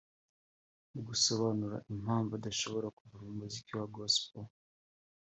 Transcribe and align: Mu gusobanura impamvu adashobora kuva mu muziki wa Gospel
Mu 0.91 1.01
gusobanura 1.07 1.77
impamvu 1.93 2.31
adashobora 2.39 2.87
kuva 2.97 3.15
mu 3.23 3.31
muziki 3.39 3.71
wa 3.79 3.85
Gospel 3.95 4.45